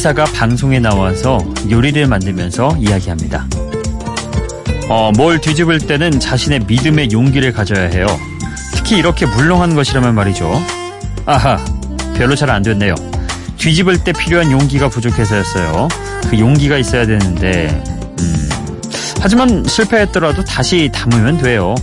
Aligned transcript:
요리사가 0.00 0.24
방송에 0.24 0.78
나와서 0.78 1.38
요리를 1.70 2.06
만들면서 2.06 2.74
이야기합니다. 2.78 3.46
어, 4.88 5.12
뭘 5.14 5.38
뒤집을 5.40 5.78
때는 5.78 6.18
자신의 6.18 6.60
믿음의 6.66 7.10
용기를 7.12 7.52
가져야 7.52 7.88
해요. 7.88 8.06
특히 8.74 8.96
이렇게 8.96 9.26
물렁한 9.26 9.74
것이라면 9.74 10.14
말이죠. 10.14 10.50
아하, 11.26 11.62
별로 12.16 12.34
잘 12.34 12.48
안 12.48 12.62
됐네요. 12.62 12.94
뒤집을 13.58 14.02
때 14.02 14.12
필요한 14.12 14.50
용기가 14.50 14.88
부족해서였어요. 14.88 15.88
그 16.30 16.38
용기가 16.38 16.78
있어야 16.78 17.04
되는데, 17.06 17.68
음. 18.20 18.48
하지만 19.20 19.64
실패했더라도 19.66 20.44
다시 20.44 20.90
담으면 20.94 21.36
돼요. 21.38 21.74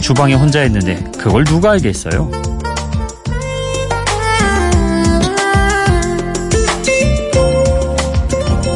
주방에 0.00 0.34
혼자 0.34 0.62
있는데 0.64 1.02
그걸 1.18 1.42
누가 1.44 1.72
알겠어요? 1.72 2.30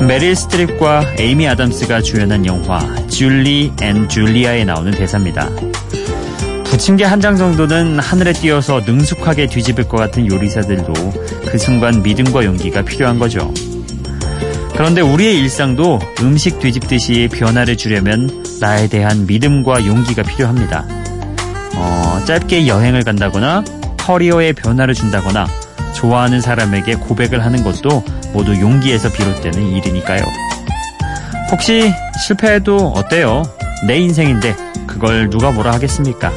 메릴 0.09 0.35
스트립과 0.35 1.05
에이미 1.19 1.47
아담스가 1.47 2.01
주연한 2.01 2.47
영화 2.47 2.81
줄리 3.09 3.71
앤 3.83 4.09
줄리아에 4.09 4.65
나오는 4.65 4.91
대사입니다. 4.91 5.51
부침개 6.65 7.05
한 7.05 7.21
장 7.21 7.37
정도는 7.37 7.99
하늘에 7.99 8.33
띄어서 8.33 8.81
능숙하게 8.87 9.49
뒤집을 9.49 9.87
것 9.87 9.99
같은 9.99 10.27
요리사들도 10.27 10.93
그 11.51 11.59
순간 11.59 12.03
믿음과 12.03 12.47
용기가 12.47 12.81
필요한 12.83 13.19
거죠. 13.19 13.53
그런데 14.73 15.03
우리의 15.03 15.41
일상도 15.41 15.99
음식 16.23 16.59
뒤집듯이 16.59 17.29
변화를 17.31 17.77
주려면 17.77 18.45
나에 18.61 18.89
대한 18.89 19.27
믿음과 19.27 19.85
용기가 19.87 20.23
필요합니다. 20.23 20.87
어, 21.75 22.23
짧게 22.25 22.67
여행을 22.67 23.03
간다거나 23.05 23.63
커리어에 23.99 24.53
변화를 24.55 24.95
준다거나 24.95 25.47
좋아하는 25.95 26.41
사람에게 26.41 26.95
고백을 26.97 27.45
하는 27.45 27.63
것도 27.65 28.05
모두 28.33 28.59
용기에서 28.61 29.11
비롯되는 29.13 29.63
일이니까요. 29.63 30.23
혹시 31.51 31.93
실패해도 32.27 32.93
어때요? 32.95 33.43
내 33.87 33.99
인생인데 33.99 34.55
그걸 34.87 35.31
누가 35.31 35.51
뭐라 35.51 35.73
하겠습니까? 35.73 36.33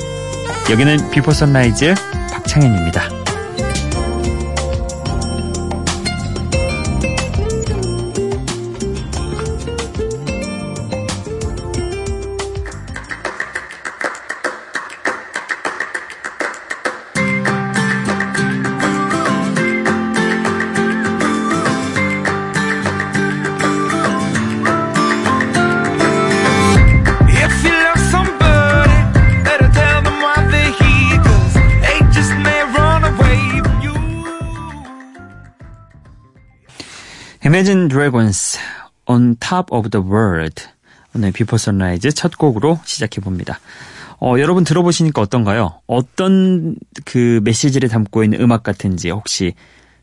여기는 0.70 1.12
비포 1.12 1.32
선라이즈 1.32 1.96
박창현입니다. 2.32 3.21
Imagine 37.62 37.90
Dragons 37.90 38.58
On 39.06 39.36
Top 39.36 39.68
of 39.72 39.92
the 39.92 40.04
World 40.04 40.64
오늘 41.14 41.32
비포 41.32 41.58
선라이즈 41.58 42.12
첫 42.14 42.36
곡으로 42.36 42.80
시작해 42.86 43.22
봅니다. 43.22 43.60
어, 44.20 44.40
여러분 44.40 44.64
들어보시니까 44.64 45.22
어떤가요? 45.22 45.80
어떤 45.86 46.76
그 47.06 47.40
메시지를 47.44 47.88
담고 47.88 48.24
있는 48.24 48.42
음악 48.42 48.64
같은지 48.64 49.12
혹시 49.12 49.54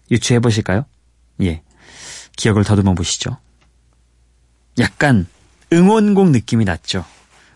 유추해 0.08 0.38
보실까요? 0.38 0.84
예. 1.42 1.62
기억을 2.36 2.62
더듬어 2.62 2.94
보시죠. 2.94 3.38
약간 4.78 5.26
응원곡 5.72 6.30
느낌이 6.30 6.64
났죠. 6.64 7.04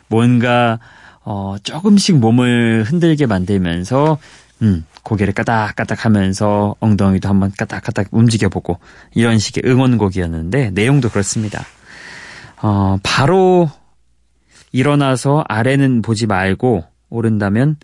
뭔가 0.09 0.81
어, 1.23 1.55
조금씩 1.63 2.17
몸을 2.17 2.83
흔들게 2.89 3.27
만들면서 3.27 4.19
음, 4.63 4.87
고개를 5.03 5.35
까딱까딱 5.35 6.05
하면서 6.05 6.77
엉덩이도 6.81 7.29
한번 7.29 7.53
까딱까딱 7.57 8.09
움직여보고 8.13 8.79
이런 9.15 9.39
식의 9.39 9.65
응원곡이었는데 9.67 10.71
내용도 10.71 11.09
그렇습니다. 11.09 11.65
어, 12.63 12.97
바로 13.03 13.71
일어나서 14.71 15.45
아래는 15.49 16.03
보지 16.03 16.27
말고 16.27 16.85
오른다면 17.11 17.77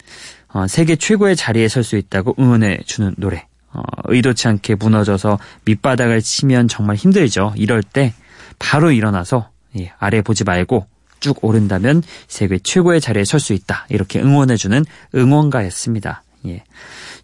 어, 0.49 0.67
세계 0.67 0.97
최고의 0.97 1.37
자리에 1.37 1.69
설 1.69 1.83
수 1.83 1.97
있다고 1.97 2.35
응원해 2.39 2.79
주는 2.87 3.15
노래. 3.19 3.47
어, 3.73 3.83
의도치 4.05 4.49
않게 4.49 4.77
무너져서 4.77 5.39
밑바닥을 5.65 6.23
치면 6.23 6.69
정말 6.69 6.97
힘들죠. 6.97 7.53
이럴 7.57 7.83
때 7.83 8.15
바로 8.59 8.91
일어나서 8.93 9.51
예, 9.79 9.93
아래 9.99 10.23
보지 10.23 10.45
말고 10.45 10.87
쭉 11.21 11.45
오른다면 11.45 12.03
세계 12.29 12.59
최고의 12.59 13.01
자리에 13.01 13.25
설 13.25 13.41
수 13.41 13.53
있다. 13.53 13.87
이렇게 13.91 14.21
응원해주는 14.21 14.85
응원가였습니다. 15.15 16.23
예. 16.49 16.65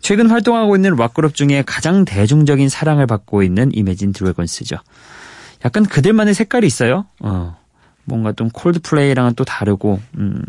최근 0.01 0.31
활동하고 0.31 0.77
있는 0.77 0.97
락그룹 0.97 1.35
중에 1.35 1.63
가장 1.67 2.05
대중적인 2.05 2.69
사랑을 2.69 3.07
받고 3.07 3.43
있는 3.43 3.71
이매진 3.73 4.13
드래곤스죠. 4.13 4.77
약간 5.65 5.85
그들만의 5.85 6.35
색깔이 6.35 6.67
있어요. 6.67 7.07
어. 7.21 7.57
뭔가 8.05 8.33
좀 8.33 8.51
콜드플레이랑은 8.51 9.35
또 9.35 9.45
다르고 9.45 9.99
음, 10.19 10.43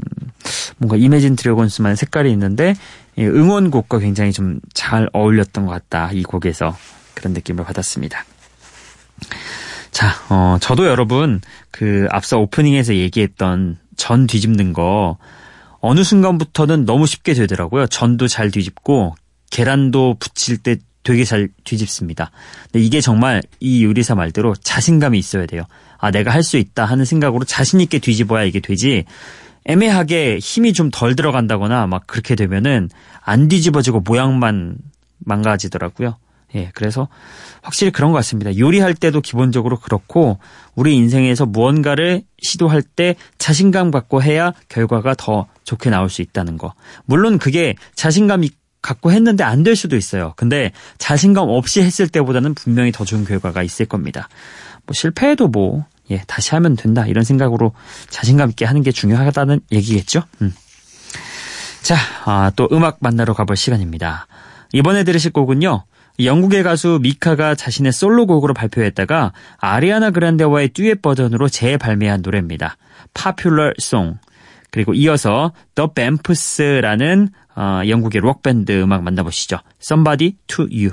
뭔가 0.78 0.98
이매진 0.98 1.38
드래곤스만의 1.38 1.96
색깔이 1.96 2.30
있는데 2.32 2.76
예, 3.18 3.26
응원곡과 3.26 4.00
굉장히 4.00 4.32
좀 4.34 4.60
잘 4.74 5.10
어울렸던 5.14 5.66
것 5.66 5.72
같다. 5.72 6.12
이 6.12 6.22
곡에서 6.24 6.78
그런 7.16 7.34
느낌을 7.34 7.64
받았습니다. 7.64 8.24
자, 9.92 10.10
어, 10.30 10.58
저도 10.60 10.86
여러분 10.86 11.42
그 11.72 12.08
앞서 12.12 12.38
오프닝에서 12.40 12.96
얘기했던 12.96 13.78
전 13.96 14.28
뒤집는 14.28 14.74
거 14.74 15.18
어느 15.86 16.04
순간부터는 16.04 16.86
너무 16.86 17.06
쉽게 17.06 17.34
되더라고요. 17.34 17.88
전도 17.88 18.28
잘 18.28 18.50
뒤집고 18.52 19.16
계란도 19.52 20.18
붙일 20.20 20.58
때 20.58 20.78
되게 21.04 21.24
잘 21.24 21.50
뒤집습니다. 21.64 22.32
근데 22.72 22.84
이게 22.84 23.00
정말 23.02 23.44
이 23.60 23.84
요리사 23.84 24.16
말대로 24.16 24.56
자신감이 24.56 25.20
있어야 25.20 25.46
돼요. 25.46 25.64
아, 26.00 26.10
내가 26.12 26.32
할 26.32 26.42
수 26.44 26.58
있다 26.58 26.86
하는 26.86 27.06
생각으로 27.06 27.46
자신있게 27.46 28.00
뒤집어야 28.00 28.44
이게 28.44 28.60
되지. 28.60 29.06
애매하게 29.66 30.40
힘이 30.40 30.74
좀 30.74 30.90
덜 30.92 31.16
들어간다거나 31.16 31.88
막 31.88 32.06
그렇게 32.08 32.36
되면은 32.36 32.90
안 33.22 33.48
뒤집어지고 33.48 34.02
모양만 34.02 34.78
망가지더라고요. 35.20 36.18
예, 36.56 36.72
그래서 36.74 37.08
확실히 37.62 37.92
그런 37.92 38.12
것 38.12 38.18
같습니다. 38.18 38.58
요리할 38.58 38.94
때도 38.96 39.22
기본적으로 39.22 39.78
그렇고 39.80 40.40
우리 40.76 40.96
인생에서 40.96 41.46
무언가를 41.46 42.24
시도할 42.42 42.82
때 42.82 43.16
자신감 43.38 43.92
갖고 43.92 44.24
해야 44.24 44.54
결과가 44.70 45.16
더 45.18 45.48
좋게 45.64 45.90
나올 45.90 46.10
수 46.10 46.22
있다는 46.22 46.58
거. 46.58 46.74
물론 47.06 47.38
그게 47.38 47.76
자신감 47.96 48.44
갖고 48.82 49.12
했는데 49.12 49.44
안 49.44 49.64
될 49.64 49.76
수도 49.76 49.96
있어요. 49.98 50.34
근데 50.38 50.72
자신감 51.00 51.50
없이 51.50 51.82
했을 51.82 52.08
때보다는 52.08 52.54
분명히 52.54 52.92
더 52.92 53.04
좋은 53.04 53.26
결과가 53.26 53.64
있을 53.64 53.88
겁니다. 53.88 54.30
뭐 54.86 54.94
실패해도 54.94 55.48
뭐 55.48 55.86
예, 56.12 56.22
다시 56.28 56.52
하면 56.52 56.76
된다 56.76 57.08
이런 57.08 57.24
생각으로 57.24 57.74
자신감 58.10 58.52
있게 58.52 58.64
하는 58.64 58.84
게 58.84 58.92
중요하다는 58.92 59.62
얘기겠죠. 59.72 60.22
음. 60.42 60.54
자, 61.82 61.96
아, 62.26 62.52
또 62.56 62.68
음악 62.72 62.98
만나러 63.00 63.34
가볼 63.34 63.58
시간입니다. 63.58 64.28
이번에 64.74 65.04
들으실 65.04 65.32
곡은요. 65.32 65.84
영국의 66.20 66.64
가수 66.64 67.00
미카가 67.02 67.56
자신의 67.56 67.92
솔로곡으로 67.92 68.54
발표했다가 68.54 69.34
아리아나 69.58 70.12
그란데와의 70.12 70.70
듀엣 70.70 71.02
버전으로 71.02 71.50
재발매한 71.50 72.22
노래입니다. 72.22 72.78
Popular 73.14 73.74
Song. 73.80 74.18
그리고 74.72 74.94
이어서 74.94 75.54
The 75.76 75.90
Bamps라는 75.94 77.30
어, 77.56 77.82
영국의 77.88 78.22
록밴드 78.22 78.72
음악 78.82 79.04
만나보시죠. 79.04 79.60
Somebody 79.82 80.36
to 80.48 80.66
You. 80.72 80.92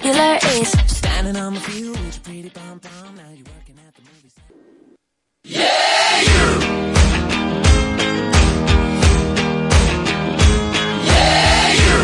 Is 0.00 0.16
what 0.16 0.34
it 0.36 0.44
is 0.44 0.74
now. 0.74 0.78
Popular 0.78 0.88
is 0.88 0.96
standing 0.96 1.36
on 1.36 1.54
the 1.54 1.60
field 1.60 1.98
with 2.00 2.14
your 2.16 2.22
pretty 2.24 2.50
pom 2.50 2.80
pom. 2.80 3.14
Now 3.16 3.28
you're 3.34 3.46
working 3.56 3.78
at 3.86 3.94
the 3.94 4.02
movies. 4.02 4.34
Yeah, 5.44 6.20
you. 6.20 6.42
Yeah, 11.08 11.72
you. 11.82 11.98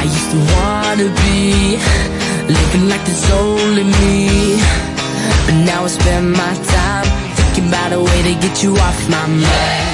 I 0.00 0.04
used 0.04 0.30
to 0.34 0.40
wanna 0.52 1.08
be 1.24 1.78
living 2.52 2.88
like 2.88 3.04
there's 3.06 3.30
only 3.30 3.84
me, 3.84 4.58
but 5.46 5.56
now 5.64 5.84
I 5.84 5.88
spend 5.88 6.32
my 6.32 6.54
time 6.74 7.06
thinking 7.36 7.68
about 7.68 7.92
a 7.92 8.00
way 8.00 8.22
to 8.22 8.34
get 8.40 8.62
you 8.62 8.76
off 8.76 9.08
my 9.08 9.26
mind. 9.26 9.93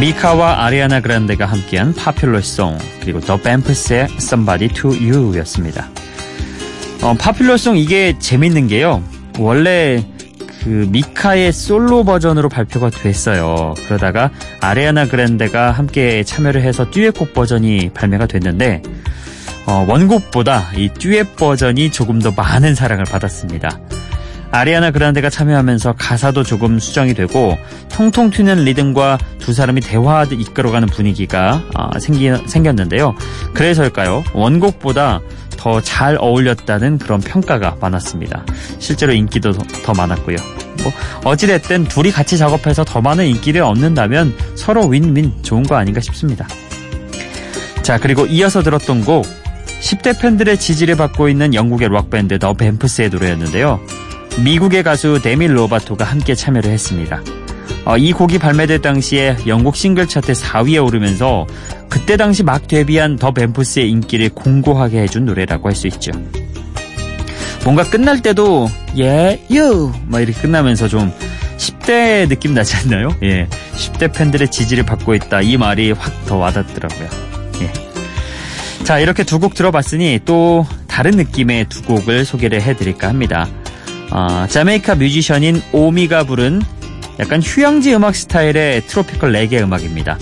미카와 0.00 0.64
아리아나 0.64 1.00
그란데가 1.00 1.44
함께한 1.44 1.92
파퓰러송 1.92 2.78
그리고 3.00 3.18
더 3.18 3.36
뱀프스의 3.36 4.06
Somebody 4.18 4.72
to 4.72 4.92
You였습니다. 4.92 5.88
어, 7.02 7.14
파퓰러송 7.18 7.76
이게 7.76 8.16
재밌는 8.16 8.68
게요. 8.68 9.02
원래 9.40 10.04
그 10.62 10.86
미카의 10.90 11.52
솔로 11.52 12.04
버전으로 12.04 12.48
발표가 12.48 12.90
됐어요. 12.90 13.74
그러다가 13.86 14.30
아리아나 14.60 15.08
그란데가 15.08 15.72
함께 15.72 16.22
참여를 16.22 16.62
해서 16.62 16.88
듀엣곡 16.90 17.34
버전이 17.34 17.90
발매가 17.92 18.26
됐는데 18.26 18.82
어, 19.66 19.84
원곡보다 19.88 20.70
이 20.76 20.90
듀엣 20.90 21.34
버전이 21.34 21.90
조금 21.90 22.20
더 22.20 22.30
많은 22.30 22.76
사랑을 22.76 23.04
받았습니다. 23.04 23.80
아리아나 24.50 24.90
그란데가 24.90 25.30
참여하면서 25.30 25.94
가사도 25.98 26.42
조금 26.42 26.78
수정이 26.78 27.14
되고 27.14 27.58
통통 27.90 28.30
튀는 28.30 28.64
리듬과 28.64 29.18
두 29.38 29.52
사람이 29.52 29.80
대화하듯 29.82 30.40
이끌어가는 30.40 30.88
분위기가 30.88 31.62
어, 31.74 31.98
생기, 31.98 32.30
생겼는데요. 32.46 33.14
그래서일까요? 33.54 34.24
원곡보다 34.32 35.20
더 35.58 35.80
잘 35.80 36.16
어울렸다는 36.20 36.98
그런 36.98 37.20
평가가 37.20 37.76
많았습니다. 37.80 38.44
실제로 38.78 39.12
인기도 39.12 39.52
더, 39.52 39.64
더 39.84 39.92
많았고요. 39.92 40.36
뭐 40.82 40.92
어찌됐든 41.24 41.84
둘이 41.84 42.12
같이 42.12 42.38
작업해서 42.38 42.84
더 42.84 43.00
많은 43.00 43.26
인기를 43.26 43.62
얻는다면 43.62 44.34
서로 44.54 44.86
윈윈 44.86 45.42
좋은 45.42 45.64
거 45.64 45.76
아닌가 45.76 46.00
싶습니다. 46.00 46.46
자 47.82 47.98
그리고 47.98 48.26
이어서 48.26 48.62
들었던 48.62 49.04
곡 49.04 49.26
10대 49.80 50.20
팬들의 50.20 50.58
지지를 50.58 50.96
받고 50.96 51.28
있는 51.28 51.54
영국의 51.54 51.88
록밴드 51.88 52.38
더 52.38 52.54
뱀프스의 52.54 53.10
노래였는데요. 53.10 53.80
미국의 54.44 54.82
가수 54.82 55.20
데밀 55.22 55.56
로바토가 55.56 56.04
함께 56.04 56.34
참여를 56.34 56.70
했습니다. 56.70 57.20
어, 57.84 57.96
이 57.96 58.12
곡이 58.12 58.38
발매될 58.38 58.80
당시에 58.82 59.36
영국 59.46 59.76
싱글 59.76 60.06
차트 60.06 60.32
4위에 60.32 60.84
오르면서 60.84 61.46
그때 61.88 62.16
당시 62.16 62.42
막 62.42 62.68
데뷔한 62.68 63.16
더 63.16 63.32
뱀프스의 63.32 63.90
인기를 63.90 64.30
공고하게 64.30 65.02
해준 65.02 65.24
노래라고 65.24 65.68
할 65.68 65.74
수 65.74 65.86
있죠. 65.88 66.12
뭔가 67.64 67.82
끝날 67.84 68.22
때도 68.22 68.68
예, 68.98 69.40
유! 69.50 69.92
막 70.06 70.20
이렇게 70.20 70.40
끝나면서 70.40 70.86
좀 70.88 71.12
10대 71.56 72.28
느낌 72.28 72.54
나지 72.54 72.76
않나요? 72.76 73.14
예. 73.22 73.48
10대 73.74 74.12
팬들의 74.14 74.50
지지를 74.50 74.84
받고 74.84 75.14
있다. 75.14 75.40
이 75.40 75.56
말이 75.56 75.90
확 75.92 76.12
더 76.26 76.36
와닿더라고요. 76.36 77.08
예. 77.62 78.84
자, 78.84 78.98
이렇게 79.00 79.24
두 79.24 79.38
곡 79.38 79.54
들어봤으니 79.54 80.20
또 80.24 80.66
다른 80.86 81.12
느낌의 81.12 81.66
두 81.68 81.82
곡을 81.82 82.24
소개를 82.24 82.62
해드릴까 82.62 83.08
합니다. 83.08 83.46
어, 84.10 84.46
자메이카 84.48 84.94
뮤지션인 84.94 85.62
오미가 85.72 86.24
부른 86.24 86.62
약간 87.20 87.42
휴양지 87.42 87.94
음악 87.94 88.14
스타일의 88.14 88.86
트로피컬 88.86 89.32
레게 89.32 89.60
음악입니다. 89.60 90.18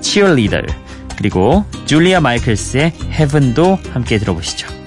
치얼리더 0.00 0.58
그리고 1.16 1.64
줄리아 1.86 2.20
마이클스의 2.20 2.92
헤븐도 3.12 3.78
함께 3.92 4.18
들어보시죠. 4.18 4.77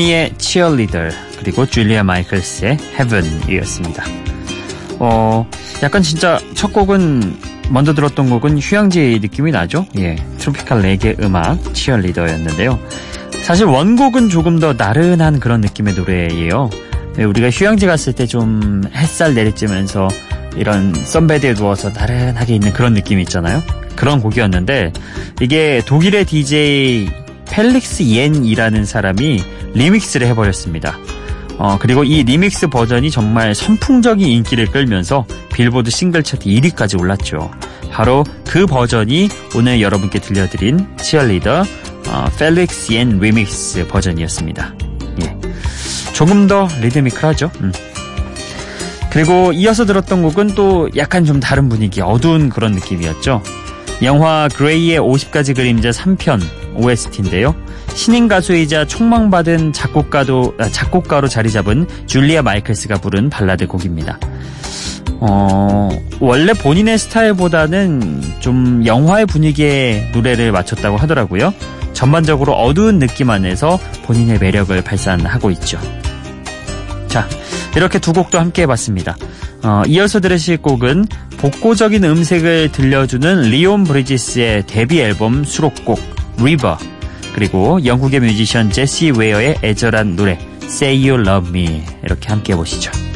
오미의 0.00 0.32
치얼리더 0.38 0.98
그리고 1.38 1.66
줄리아 1.66 2.02
마이클스의 2.02 2.78
헤븐이었습니다. 2.98 4.02
어, 4.98 5.46
약간 5.82 6.02
진짜 6.02 6.38
첫 6.54 6.72
곡은 6.72 7.36
먼저 7.68 7.94
들었던 7.94 8.30
곡은 8.30 8.58
휴양지 8.58 9.18
느낌이 9.20 9.52
나죠? 9.52 9.86
예, 9.98 10.16
트로피칼 10.38 10.80
레게 10.80 11.16
음악 11.20 11.74
치얼리더였는데요. 11.74 12.80
사실 13.42 13.66
원곡은 13.66 14.30
조금 14.30 14.58
더 14.58 14.72
나른한 14.72 15.38
그런 15.38 15.60
느낌의 15.60 15.94
노래예요. 15.94 16.70
네, 17.16 17.24
우리가 17.24 17.50
휴양지 17.50 17.86
갔을 17.86 18.14
때 18.14 18.26
좀 18.26 18.82
햇살 18.94 19.34
내리쬐면서 19.34 20.08
이런 20.56 20.94
썬베드에 20.94 21.54
누워서 21.54 21.90
나른하게 21.90 22.54
있는 22.54 22.72
그런 22.72 22.94
느낌이 22.94 23.22
있잖아요. 23.22 23.62
그런 23.96 24.22
곡이었는데 24.22 24.92
이게 25.42 25.82
독일의 25.84 26.24
DJ 26.24 27.10
펠릭스 27.50 28.04
옌이라는 28.04 28.84
사람이 28.84 29.42
리믹스를 29.74 30.26
해버렸습니다. 30.28 30.98
어, 31.58 31.76
그리고 31.78 32.04
이 32.04 32.22
리믹스 32.22 32.68
버전이 32.68 33.10
정말 33.10 33.54
선풍적인 33.54 34.26
인기를 34.26 34.66
끌면서 34.66 35.26
빌보드 35.52 35.90
싱글 35.90 36.22
차트 36.22 36.44
1위까지 36.44 36.98
올랐죠. 36.98 37.50
바로 37.90 38.24
그 38.46 38.66
버전이 38.66 39.28
오늘 39.54 39.82
여러분께 39.82 40.20
들려드린 40.20 40.96
Cheerleader 40.96 41.64
어, 42.08 42.24
펠릭스 42.38 42.92
옌 42.94 43.18
리믹스 43.18 43.86
버전이었습니다. 43.88 44.74
예. 45.22 45.36
조금 46.14 46.46
더 46.46 46.66
리드미컬하죠. 46.80 47.50
음. 47.60 47.72
그리고 49.10 49.52
이어서 49.52 49.84
들었던 49.84 50.22
곡은 50.22 50.54
또 50.54 50.88
약간 50.96 51.24
좀 51.24 51.40
다른 51.40 51.68
분위기, 51.68 52.00
어두운 52.00 52.48
그런 52.48 52.72
느낌이었죠. 52.72 53.42
영화 54.02 54.48
그레이의 54.48 54.98
50가지 54.98 55.54
그림자 55.54 55.90
3편 55.90 56.40
OST인데요. 56.76 57.54
신인 57.94 58.28
가수이자 58.28 58.86
총망받은 58.86 59.72
작곡가도 59.72 60.54
아, 60.58 60.68
작곡가로 60.68 61.28
자리 61.28 61.50
잡은 61.50 61.86
줄리아 62.06 62.42
마이클스가 62.42 62.98
부른 62.98 63.30
발라드 63.30 63.66
곡입니다. 63.66 64.18
어, 65.20 65.90
원래 66.18 66.54
본인의 66.54 66.98
스타일보다는 66.98 68.22
좀 68.40 68.86
영화의 68.86 69.26
분위기에 69.26 70.10
노래를 70.14 70.50
맞췄다고 70.52 70.96
하더라고요. 70.96 71.52
전반적으로 71.92 72.54
어두운 72.54 72.98
느낌 72.98 73.28
안에서 73.28 73.78
본인의 74.04 74.38
매력을 74.38 74.80
발산하고 74.82 75.50
있죠. 75.50 75.78
자, 77.10 77.28
이렇게 77.74 77.98
두 77.98 78.12
곡도 78.12 78.38
함께 78.38 78.62
해봤습니다. 78.62 79.16
어, 79.64 79.82
이어서 79.88 80.20
들으실 80.20 80.58
곡은 80.58 81.06
복고적인 81.38 82.04
음색을 82.04 82.70
들려주는 82.70 83.42
리온 83.50 83.84
브리지스의 83.84 84.66
데뷔 84.66 85.00
앨범 85.00 85.44
수록곡 85.44 86.00
River 86.42 86.78
그리고 87.34 87.84
영국의 87.84 88.20
뮤지션 88.20 88.70
제시 88.70 89.10
웨어의 89.10 89.56
애절한 89.62 90.14
노래 90.14 90.38
Say 90.62 91.08
You 91.10 91.22
Love 91.22 91.50
Me 91.50 91.82
이렇게 92.04 92.28
함께 92.28 92.52
해보시죠. 92.52 93.09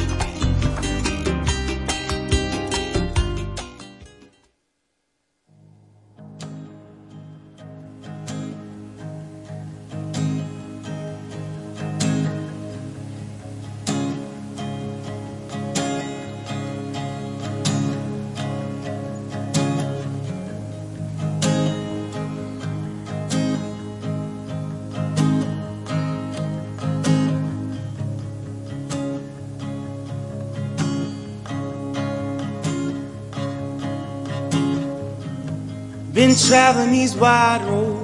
Been 36.25 36.35
traveling 36.35 36.91
these 36.91 37.15
wide 37.15 37.63
roads 37.65 37.94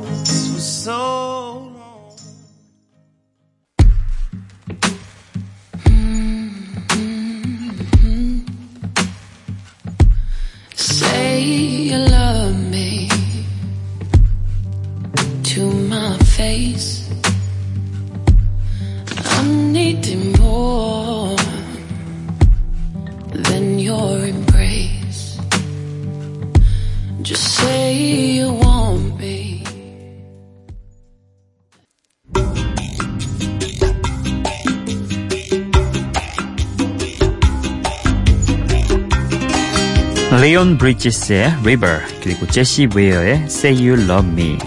레온 40.62 40.78
브리지스의 40.78 41.56
River 41.62 42.02
그리고 42.22 42.46
제시 42.46 42.88
웨어의 42.94 43.46
Say 43.46 43.90
You 43.90 44.04
Love 44.04 44.32
Me 44.32 44.58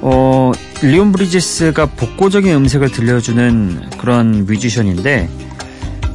어, 0.00 0.52
리온 0.80 1.10
브리지스가 1.10 1.86
복고적인 1.86 2.54
음색을 2.54 2.92
들려주는 2.92 3.90
그런 3.98 4.46
뮤지션인데 4.46 5.28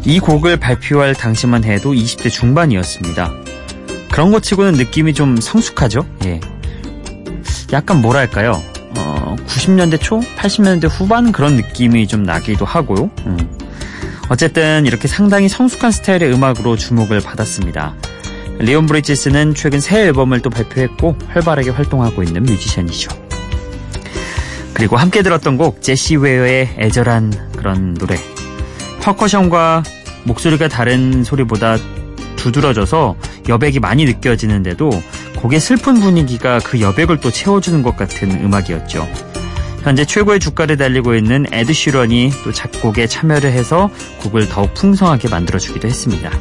이 0.06 0.20
곡을 0.22 0.56
발표할 0.56 1.16
당시만 1.16 1.66
해도 1.66 1.92
20대 1.92 2.32
중반이었습니다. 2.32 3.34
그런 4.10 4.32
것 4.32 4.42
치고는 4.42 4.74
느낌이 4.74 5.14
좀 5.14 5.36
성숙하죠? 5.36 6.06
예. 6.24 6.40
약간 7.74 8.02
뭐랄까요? 8.02 8.64
어, 8.98 9.36
90년대 9.48 10.00
초, 10.00 10.22
80년대 10.38 10.88
후반 10.90 11.34
그런 11.34 11.58
느낌이 11.58 12.08
좀 12.08 12.24
나기도 12.24 12.64
하고요. 12.64 13.12
음. 13.26 13.38
어쨌든 14.30 14.86
이렇게 14.86 15.10
상당히 15.10 15.50
성숙한 15.50 15.92
스타일의 15.92 16.34
음악으로 16.34 16.78
주목을 16.78 17.20
받았습니다. 17.20 17.96
리온 18.62 18.86
브리지스는 18.86 19.56
최근 19.56 19.80
새 19.80 20.02
앨범을 20.02 20.42
또 20.42 20.50
발표했고 20.50 21.18
활발하게 21.28 21.72
활동하고 21.72 22.22
있는 22.22 22.44
뮤지션이죠. 22.44 23.10
그리고 24.74 24.98
함께 24.98 25.24
들었던 25.24 25.58
곡 25.58 25.82
제시 25.82 26.16
웨어의 26.16 26.76
애절한 26.78 27.52
그런 27.58 27.96
노래. 27.96 28.16
퍼커션과 29.02 29.84
목소리가 30.26 30.68
다른 30.68 31.24
소리보다 31.24 31.78
두드러져서 32.36 33.16
여백이 33.50 33.80
많이 33.80 34.06
느껴지는데도 34.06 34.92
곡의 35.38 35.60
슬픈 35.60 36.00
분위기가 36.00 36.60
그 36.60 36.82
여백을 36.82 37.20
또 37.20 37.32
채워주는 37.32 37.82
것 37.82 37.98
같은 37.98 38.32
음악이었죠. 38.44 39.08
현재 39.84 40.06
최고의 40.06 40.40
주가를 40.40 40.78
달리고 40.78 41.16
있는 41.16 41.48
에드 41.52 41.74
슈런이 41.74 42.32
또 42.44 42.52
작곡에 42.52 43.08
참여를 43.08 43.52
해서 43.52 43.90
곡을 44.20 44.50
더욱 44.50 44.74
풍성하게 44.76 45.30
만들어주기도 45.30 45.88
했습니다. 45.88 46.32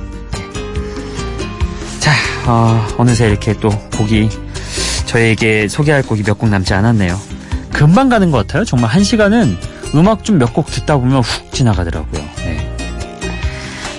자, 2.50 2.54
어, 2.56 2.84
어느새 2.98 3.28
이렇게 3.28 3.54
또 3.60 3.70
곡이 3.92 4.28
저에게 5.06 5.68
소개할 5.68 6.02
곡이 6.02 6.24
몇 6.24 6.36
곡 6.36 6.48
남지 6.48 6.74
않았네요. 6.74 7.16
금방 7.72 8.08
가는 8.08 8.32
것 8.32 8.38
같아요. 8.38 8.64
정말 8.64 8.90
한 8.90 9.04
시간은 9.04 9.56
음악 9.94 10.24
좀 10.24 10.38
몇 10.40 10.52
곡 10.52 10.66
듣다 10.66 10.96
보면 10.96 11.20
훅 11.20 11.52
지나가더라고요. 11.52 12.20
네. 12.38 12.76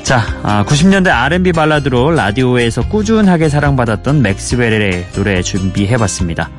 자, 0.04 0.22
아, 0.44 0.66
90년대 0.66 1.08
R&B 1.08 1.54
발라드로 1.54 2.12
라디오에서 2.12 2.90
꾸준하게 2.90 3.48
사랑받았던 3.48 4.22
맥스웰의 4.22 5.08
노래 5.16 5.42
준비해봤습니다. 5.42 6.50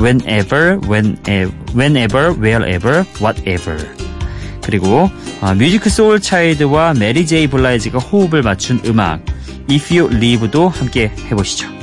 Whenever, 0.00 0.80
whenever, 0.88 1.52
whenever, 1.76 2.34
wherever, 2.40 3.04
whatever. 3.20 3.88
그리고 4.64 5.08
아, 5.40 5.54
뮤직 5.54 5.88
소울 5.88 6.20
차이드와 6.20 6.94
메리 6.94 7.24
제이 7.24 7.46
블라이즈가 7.46 8.00
호흡을 8.00 8.42
맞춘 8.42 8.80
음악 8.84 9.20
If 9.68 9.94
You 9.94 10.14
Leave도 10.14 10.68
함께 10.68 11.10
해보시죠. 11.30 11.75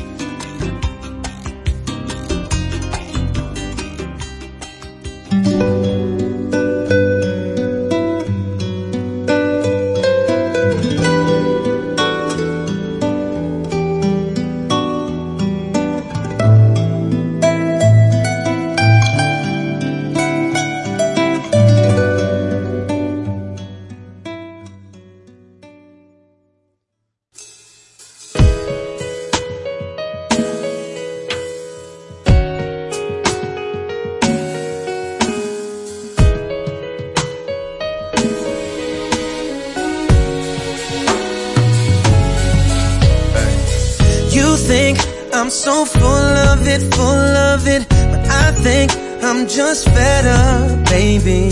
I'm 45.43 45.51
so 45.51 45.85
full 45.85 46.37
of 46.51 46.67
it, 46.67 46.83
full 46.95 47.37
of 47.53 47.67
it. 47.69 47.87
But 47.89 48.23
I 48.29 48.53
think 48.63 48.91
I'm 49.23 49.47
just 49.49 49.85
fed 49.89 50.27
up, 50.27 50.89
baby. 50.91 51.51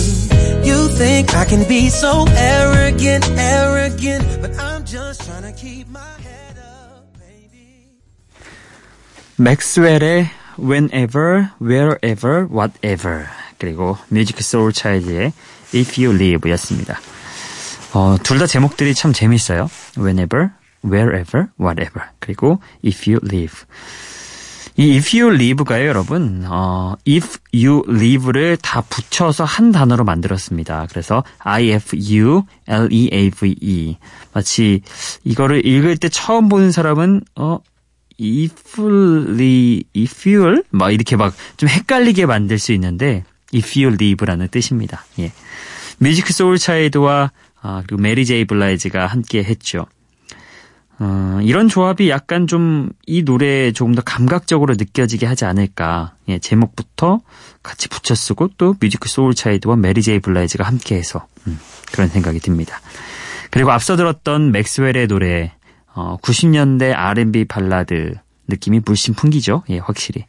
You 0.64 0.88
think 0.96 1.34
I 1.34 1.44
can 1.44 1.66
be 1.68 1.88
so 1.88 2.25
arrogant, 2.36 3.25
arrogant. 3.38 4.25
But 4.40 4.58
I'm 4.58 4.84
just 4.84 5.22
trying 5.25 5.42
to 5.42 5.52
keep 5.52 5.88
my 5.88 6.00
head 6.22 6.58
up, 6.58 7.06
baby. 7.18 7.92
맥스웰의 9.36 10.30
Whenever, 10.58 11.50
Wherever, 11.60 12.46
Whatever. 12.50 13.26
그리고 13.58 13.96
뮤직 14.08 14.40
소울 14.42 14.72
차일드의 14.72 15.32
If 15.75 16.02
You 16.02 16.14
Live였습니다. 16.14 16.98
어, 17.92 18.16
둘 18.22 18.38
다 18.38 18.46
제목들이 18.46 18.94
참 18.94 19.12
재밌어요. 19.12 19.70
Whenever, 19.96 20.50
wherever, 20.83 21.47
whatever. 21.59 22.09
그리고 22.19 22.59
if 22.85 23.09
you 23.09 23.19
live. 23.23 23.65
이 24.77 24.95
if 24.95 25.17
you 25.17 25.33
live가요, 25.35 25.85
여러분. 25.88 26.45
어, 26.47 26.95
if 27.07 27.39
you 27.53 27.83
live를 27.88 28.57
다 28.57 28.81
붙여서 28.81 29.43
한 29.43 29.71
단어로 29.71 30.03
만들었습니다. 30.05 30.88
그래서 30.89 31.23
I-F-U-L-E-A-V-E. 31.39 32.38
E. 33.61 33.97
마치 34.33 34.81
이거를 35.23 35.65
읽을 35.65 35.97
때 35.97 36.07
처음 36.09 36.47
보는 36.47 36.71
사람은 36.71 37.21
어 37.35 37.59
ifly, 38.19 39.83
if 39.95 40.29
you'll 40.29 40.63
막 40.69 40.91
이렇게 40.91 41.15
막 41.15 41.33
좀 41.57 41.67
헷갈리게 41.69 42.25
만들 42.25 42.57
수 42.59 42.71
있는데 42.73 43.23
if 43.53 43.77
you 43.77 43.93
live라는 43.93 44.47
뜻입니다. 44.50 45.03
예. 45.19 45.31
뮤직 45.97 46.27
소울차일드와 46.31 47.31
아, 47.61 47.83
그리고 47.85 48.01
메리 48.01 48.25
제이 48.25 48.45
블라이지가 48.45 49.05
함께 49.07 49.43
했죠. 49.43 49.85
어, 51.00 51.39
이런 51.41 51.67
조합이 51.67 52.10
약간 52.10 52.48
좀 52.48 52.89
이 53.12 53.24
노래에 53.24 53.74
조금 53.74 53.93
더 53.93 54.01
감각적으로 54.01 54.75
느껴지게 54.75 55.25
하지 55.25 55.43
않을까. 55.43 56.13
예, 56.29 56.39
제목부터 56.39 57.19
같이 57.62 57.89
붙여 57.89 58.15
쓰고 58.15 58.51
또 58.57 58.74
뮤직 58.79 59.05
소울차일드와 59.05 59.75
메리 59.75 60.01
제이 60.01 60.19
블라이지가 60.19 60.63
함께해서 60.63 61.27
음, 61.45 61.60
그런 61.91 62.07
생각이 62.07 62.39
듭니다. 62.39 62.79
그리고 63.50 63.71
앞서 63.71 63.98
들었던 63.98 64.53
맥스웰의 64.53 65.07
노래 65.07 65.51
어, 65.93 66.15
90년대 66.21 66.93
R&B 66.95 67.45
발라드 67.45 68.13
느낌이 68.48 68.79
물씬 68.86 69.13
풍기죠. 69.13 69.63
예, 69.69 69.79
확실히. 69.79 70.25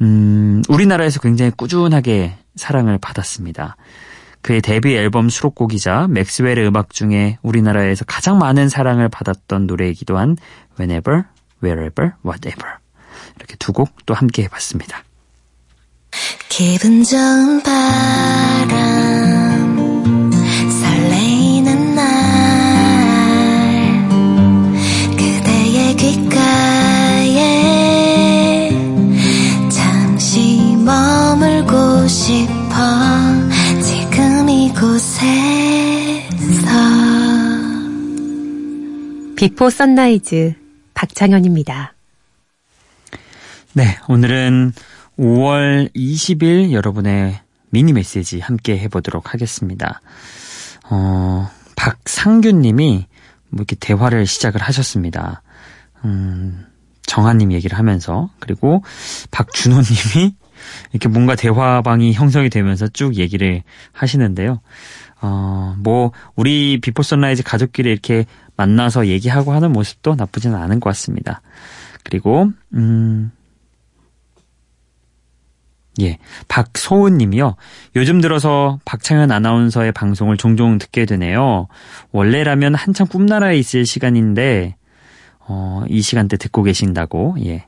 음, 0.00 0.62
우리나라에서 0.68 1.18
굉장히 1.18 1.50
꾸준하게 1.50 2.36
사랑을 2.54 2.98
받았습니다. 2.98 3.76
그의 4.48 4.62
데뷔 4.62 4.96
앨범 4.96 5.28
수록곡이자 5.28 6.06
맥스웰의 6.08 6.66
음악 6.66 6.94
중에 6.94 7.36
우리나라에서 7.42 8.06
가장 8.06 8.38
많은 8.38 8.70
사랑을 8.70 9.10
받았던 9.10 9.66
노래이기도 9.66 10.16
한 10.16 10.38
Whenever, 10.80 11.24
Wherever, 11.62 12.12
Whatever 12.24 12.76
이렇게 13.36 13.56
두 13.58 13.74
곡 13.74 13.90
또 14.06 14.14
함께 14.14 14.44
해봤습니다. 14.44 15.04
기분 16.48 17.04
좋은 17.04 17.62
바람 17.62 19.37
비포 39.38 39.70
선라이즈 39.70 40.54
박창현입니다. 40.94 41.94
네, 43.72 43.96
오늘은 44.08 44.72
5월 45.16 45.94
20일 45.94 46.72
여러분의 46.72 47.38
미니 47.70 47.92
메시지 47.92 48.40
함께 48.40 48.76
해보도록 48.76 49.32
하겠습니다. 49.32 50.00
어, 50.90 51.48
박상균 51.76 52.62
님이 52.62 53.06
뭐 53.50 53.60
이렇게 53.60 53.76
대화를 53.76 54.26
시작을 54.26 54.60
하셨습니다. 54.60 55.42
음, 56.04 56.66
정한님 57.02 57.52
얘기를 57.52 57.78
하면서, 57.78 58.30
그리고 58.40 58.82
박준호 59.30 59.76
님이 60.16 60.34
이렇게 60.90 61.08
뭔가 61.08 61.36
대화방이 61.36 62.12
형성이 62.12 62.50
되면서 62.50 62.88
쭉 62.88 63.14
얘기를 63.14 63.62
하시는데요. 63.92 64.60
어, 65.20 65.76
뭐, 65.78 66.10
우리 66.34 66.80
비포 66.80 67.04
선라이즈 67.04 67.44
가족끼리 67.44 67.88
이렇게 67.88 68.24
만나서 68.58 69.06
얘기하고 69.06 69.52
하는 69.52 69.72
모습도 69.72 70.16
나쁘지는 70.16 70.56
않은 70.56 70.80
것 70.80 70.90
같습니다. 70.90 71.40
그리고, 72.04 72.50
음, 72.74 73.30
예. 76.00 76.18
박소은 76.48 77.18
님이요. 77.18 77.56
요즘 77.96 78.20
들어서 78.20 78.78
박창현 78.84 79.32
아나운서의 79.32 79.92
방송을 79.92 80.36
종종 80.36 80.78
듣게 80.78 81.06
되네요. 81.06 81.68
원래라면 82.12 82.74
한참 82.74 83.06
꿈나라에 83.06 83.56
있을 83.56 83.86
시간인데, 83.86 84.76
어, 85.40 85.82
이 85.88 86.02
시간대 86.02 86.36
듣고 86.36 86.62
계신다고, 86.62 87.36
예. 87.44 87.66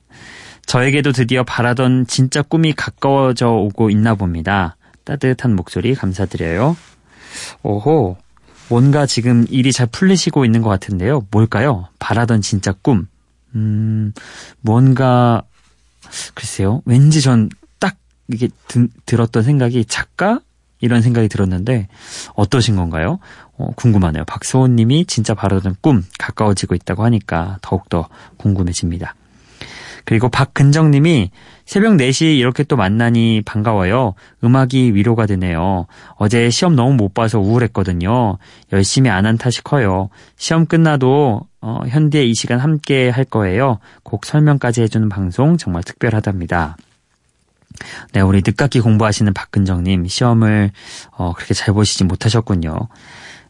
저에게도 0.66 1.12
드디어 1.12 1.42
바라던 1.42 2.06
진짜 2.06 2.42
꿈이 2.42 2.72
가까워져 2.72 3.50
오고 3.50 3.90
있나 3.90 4.14
봅니다. 4.14 4.76
따뜻한 5.04 5.56
목소리 5.56 5.94
감사드려요. 5.94 6.76
오호, 7.62 8.16
뭔가 8.70 9.04
지금 9.04 9.44
일이 9.50 9.72
잘 9.72 9.86
풀리시고 9.86 10.44
있는 10.44 10.62
것 10.62 10.70
같은데요. 10.70 11.26
뭘까요? 11.30 11.88
바라던 11.98 12.40
진짜 12.40 12.72
꿈. 12.72 13.08
음, 13.54 14.12
뭔가, 14.60 15.42
글쎄요. 16.34 16.80
왠지 16.86 17.20
전 17.20 17.50
딱 17.80 17.96
이게 18.28 18.48
드, 18.68 18.86
들었던 19.06 19.42
생각이 19.42 19.84
작가? 19.86 20.40
이런 20.82 21.02
생각이 21.02 21.28
들었는데, 21.28 21.88
어떠신 22.36 22.76
건가요? 22.76 23.18
어, 23.58 23.70
궁금하네요. 23.76 24.24
박소원 24.24 24.76
님이 24.76 25.04
진짜 25.04 25.34
바라던 25.34 25.76
꿈 25.82 26.06
가까워지고 26.18 26.74
있다고 26.74 27.04
하니까 27.04 27.58
더욱더 27.60 28.08
궁금해집니다. 28.38 29.14
그리고 30.04 30.28
박근정 30.28 30.90
님이 30.90 31.30
새벽 31.64 31.94
4시 31.94 32.36
이렇게 32.36 32.64
또 32.64 32.76
만나니 32.76 33.42
반가워요. 33.44 34.14
음악이 34.42 34.94
위로가 34.94 35.26
되네요. 35.26 35.86
어제 36.16 36.50
시험 36.50 36.74
너무 36.74 36.94
못 36.94 37.14
봐서 37.14 37.38
우울했거든요. 37.38 38.38
열심히 38.72 39.08
안 39.08 39.30
한 39.30 39.38
탓이 39.38 39.62
커요. 39.62 40.10
시험 40.36 40.66
끝나도 40.66 41.42
어, 41.60 41.80
현디의 41.86 42.30
이 42.30 42.34
시간 42.34 42.58
함께 42.58 43.08
할 43.08 43.24
거예요. 43.24 43.78
곡 44.02 44.26
설명까지 44.26 44.82
해주는 44.82 45.08
방송 45.08 45.56
정말 45.56 45.82
특별하답니다. 45.82 46.76
네, 48.12 48.20
우리 48.20 48.42
늦깎이 48.44 48.80
공부하시는 48.80 49.32
박근정님 49.32 50.06
시험을 50.08 50.72
어, 51.12 51.32
그렇게 51.34 51.54
잘 51.54 51.72
보시지 51.72 52.04
못하셨군요. 52.04 52.88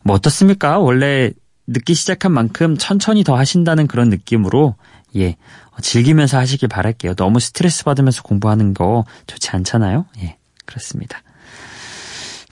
뭐 0.03 0.17
어떻습니까? 0.17 0.79
원래 0.79 1.31
늦기 1.67 1.95
시작한 1.95 2.33
만큼 2.33 2.77
천천히 2.77 3.25
더 3.25 3.37
하신다는 3.37 3.87
그런 3.87 4.11
느낌으로 4.11 4.75
예 5.17 5.37
즐기면서 5.81 6.39
하시길 6.39 6.69
바랄게요. 6.69 7.15
너무 7.15 7.41
스트레스 7.41 7.85
받으면서 7.85 8.23
공부하는 8.23 8.75
거 8.75 9.05
좋지 9.27 9.51
않잖아요. 9.51 10.07
예 10.23 10.37
그렇습니다. 10.67 11.23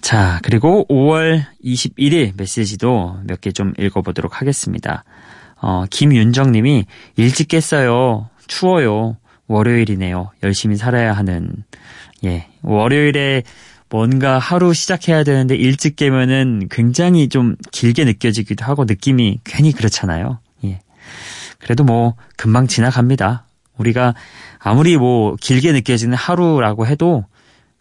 자 0.01 0.41
그리고 0.43 0.87
5월 0.89 1.45
21일 1.65 2.33
메시지도 2.37 3.19
몇 3.25 3.41
개 3.41 3.53
좀 3.53 3.75
읽어보도록 3.79 4.41
하겠습니다. 4.41 5.05
어, 5.61 5.85
김윤정 5.91 6.53
님이 6.53 6.87
일찍 7.17 7.49
깼어요. 7.49 8.29
추워요. 8.47 9.17
월요일이네요. 9.49 10.31
열심히 10.43 10.77
살아야 10.77 11.13
하는 11.15 11.51
예 12.25 12.47
월요일에 12.63 13.43
뭔가 13.91 14.39
하루 14.39 14.75
시작해야 14.75 15.25
되는데 15.25 15.57
일찍 15.57 15.97
깨면은 15.97 16.69
굉장히 16.71 17.29
좀 17.29 17.57
길게 17.73 18.05
느껴지기도 18.05 18.65
하고 18.65 18.85
느낌이 18.85 19.41
괜히 19.45 19.73
그렇잖아요. 19.73 20.39
예. 20.65 20.81
그래도 21.61 21.85
뭐 21.85 22.15
금방 22.37 22.67
지나갑니다. 22.67 23.47
우리가 23.77 24.15
아무리 24.59 24.97
뭐 24.97 25.37
길게 25.41 25.73
느껴지는 25.73 26.17
하루라고 26.17 26.87
해도 26.87 27.25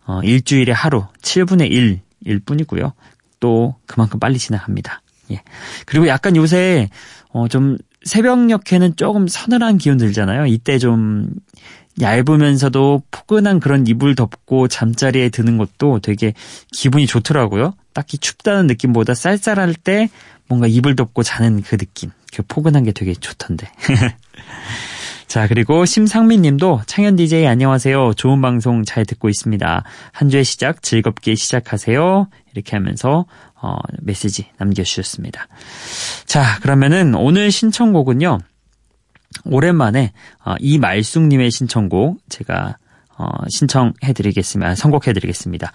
어, 0.06 0.22
일주일에 0.24 0.72
하루 0.72 1.06
7분의 1.22 2.00
1일 2.26 2.46
뿐이고요. 2.46 2.94
또 3.40 3.76
그만큼 3.86 4.20
빨리 4.20 4.38
지나갑니다. 4.38 5.02
예. 5.32 5.42
그리고 5.86 6.08
약간 6.08 6.36
요새 6.36 6.90
어, 7.30 7.48
좀 7.48 7.78
새벽녘에는 8.04 8.96
조금 8.96 9.28
서늘한 9.28 9.78
기운 9.78 9.98
들잖아요. 9.98 10.46
이때 10.46 10.80
좀 10.80 11.30
얇으면서도 12.00 13.04
포근한 13.12 13.60
그런 13.60 13.86
이불 13.88 14.16
덮고 14.16 14.68
잠자리에 14.68 15.30
드는 15.30 15.58
것도 15.58 16.00
되게 16.00 16.34
기분이 16.72 17.08
좋더라고요. 17.08 17.74
딱히 17.94 18.18
춥다는 18.18 18.68
느낌보다 18.68 19.14
쌀쌀할 19.14 19.74
때 19.74 20.10
뭔가 20.48 20.68
이불 20.68 20.96
덮고 20.96 21.24
자는 21.24 21.62
그 21.64 21.78
느낌. 21.78 22.12
그 22.38 22.44
포근한 22.48 22.84
게 22.84 22.92
되게 22.92 23.16
좋던데. 23.16 23.68
자, 25.26 25.48
그리고 25.48 25.86
심상민 25.86 26.44
님도 26.44 26.82
창현 26.86 27.16
DJ 27.16 27.48
안녕하세요. 27.48 28.14
좋은 28.14 28.42
방송 28.42 28.86
잘 28.86 29.06
듣고 29.06 29.28
있습니다. 29.28 29.84
한 30.12 30.30
주의 30.30 30.44
시작 30.44 30.84
즐겁게 30.84 31.34
시작하세요. 31.34 32.28
이렇게 32.54 32.76
하면서 32.76 33.26
어, 33.60 33.78
메시지 34.02 34.46
남겨주셨습니다. 34.60 35.48
자, 36.28 36.60
그러면은 36.62 37.16
오늘 37.16 37.50
신청곡은요. 37.50 38.38
오랜만에 39.46 40.14
어, 40.46 40.54
이말숙님의 40.60 41.50
신청곡 41.50 42.20
제가 42.30 42.78
어, 43.18 43.26
신청해드리겠습니다. 43.50 44.76
선곡해드리겠습니다. 44.76 45.72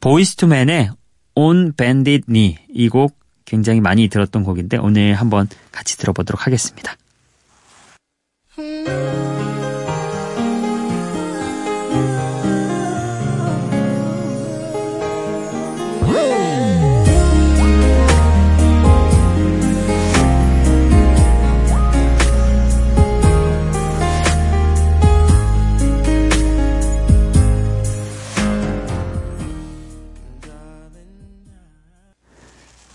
보이스투맨의 0.00 0.90
On 1.36 1.72
Bandit 1.72 2.26
Knee 2.26 2.58
이 2.68 2.88
곡 2.90 3.21
굉장히 3.44 3.80
많이 3.80 4.08
들었던 4.08 4.44
곡인데 4.44 4.78
오늘 4.78 5.14
한번 5.14 5.48
같이 5.70 5.96
들어보도록 5.98 6.46
하겠습니다. 6.46 6.96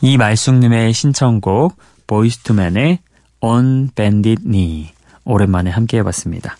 이말숙님의 0.08 0.94
신청곡 0.94 1.76
보이스투맨의 2.08 3.00
On 3.42 3.90
Bandit 3.94 4.42
Knee 4.44 4.92
오랜만에 5.26 5.70
함께 5.70 5.98
해봤습니다. 5.98 6.56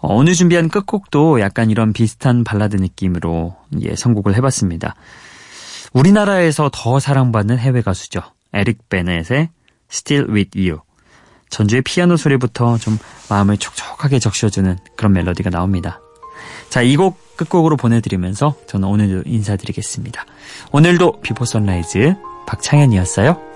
어, 0.00 0.14
오늘 0.14 0.34
준비한 0.34 0.68
끝곡도 0.68 1.40
약간 1.40 1.70
이런 1.70 1.94
비슷한 1.94 2.44
발라드 2.44 2.76
느낌으로 2.76 3.56
예, 3.80 3.96
선곡을 3.96 4.34
해봤습니다. 4.34 4.96
우리나라에서 5.94 6.68
더 6.72 7.00
사랑받는 7.00 7.58
해외 7.58 7.80
가수죠. 7.80 8.20
에릭 8.52 8.90
베넷의 8.90 9.48
Still 9.90 10.30
With 10.30 10.58
You. 10.58 10.80
전주의 11.48 11.80
피아노 11.80 12.18
소리부터 12.18 12.76
좀 12.76 12.98
마음을 13.30 13.56
촉촉하게 13.56 14.18
적셔주는 14.18 14.76
그런 14.96 15.12
멜로디가 15.14 15.48
나옵니다. 15.48 16.00
자, 16.68 16.82
이 16.82 16.96
곡 16.96 17.36
끝곡으로 17.36 17.76
보내드리면서 17.76 18.56
저는 18.66 18.86
오늘도 18.88 19.22
인사드리겠습니다. 19.28 20.26
오늘도 20.72 21.20
비포 21.22 21.44
선라이즈 21.46 22.14
박창현이었어요. 22.46 23.53